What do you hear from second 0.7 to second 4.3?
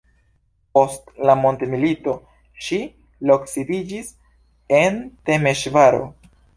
Post la mondmilito ŝi loksidiĝis